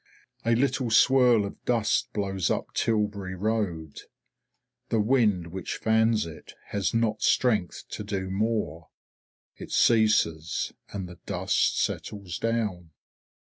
A 0.43 0.55
little 0.55 0.89
swirl 0.89 1.45
of 1.45 1.63
dust 1.63 2.11
blows 2.11 2.49
up 2.49 2.73
Tilbury 2.73 3.35
road, 3.35 3.99
the 4.89 4.99
wind 4.99 5.51
which 5.51 5.77
fans 5.77 6.25
it 6.25 6.55
has 6.69 6.91
not 6.91 7.21
strength 7.21 7.83
to 7.89 8.03
do 8.03 8.31
more; 8.31 8.89
it 9.57 9.69
ceases, 9.71 10.73
and 10.89 11.07
the 11.07 11.19
dust 11.27 11.79
settles 11.79 12.39
down. 12.39 12.89